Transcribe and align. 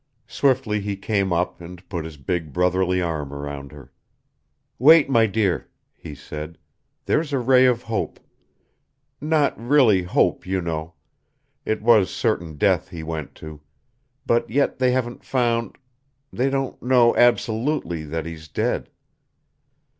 Swiftly 0.25 0.79
he 0.79 0.95
came 0.95 1.31
up 1.31 1.61
and 1.61 1.87
put 1.87 2.05
his 2.05 2.17
big, 2.17 2.51
brotherly 2.51 3.03
arm 3.03 3.31
around 3.31 3.71
her. 3.71 3.91
"Wait, 4.79 5.11
my 5.11 5.27
dear," 5.27 5.69
he 5.93 6.15
said. 6.15 6.57
"There's 7.05 7.31
a 7.33 7.37
ray 7.37 7.67
of 7.67 7.83
hope. 7.83 8.19
Not 9.21 9.55
really 9.63 10.01
hope, 10.01 10.47
you 10.47 10.59
know 10.59 10.95
it 11.65 11.83
was 11.83 12.09
certain 12.09 12.57
death 12.57 12.89
he 12.89 13.03
went 13.03 13.35
to 13.45 13.61
but 14.25 14.49
yet 14.49 14.79
they 14.79 14.89
haven't 14.89 15.23
found 15.23 15.77
they 16.33 16.49
don't 16.49 16.81
know, 16.81 17.15
absolutely, 17.15 18.01
that 18.05 18.25
he's 18.25 18.47
dead." 18.47 18.89